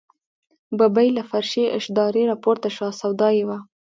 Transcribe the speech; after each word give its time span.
ببۍ 0.77 1.07
له 1.17 1.23
فرشي 1.29 1.63
اشدارې 1.77 2.23
راپورته 2.31 2.67
شوه، 2.75 2.89
سودا 3.01 3.29
یې 3.37 3.43
وه. 3.49 3.57